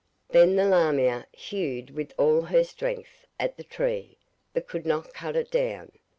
[0.29, 4.17] Then the lamia hewed with all her strength at the tree,
[4.51, 5.91] but could not cut it down.